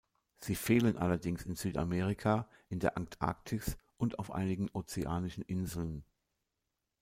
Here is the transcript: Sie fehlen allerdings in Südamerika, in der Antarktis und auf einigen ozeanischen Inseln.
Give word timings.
Sie 0.39 0.55
fehlen 0.55 0.97
allerdings 0.97 1.45
in 1.45 1.53
Südamerika, 1.53 2.49
in 2.69 2.79
der 2.79 2.97
Antarktis 2.97 3.77
und 3.97 4.17
auf 4.17 4.31
einigen 4.31 4.67
ozeanischen 4.71 5.43
Inseln. 5.43 6.03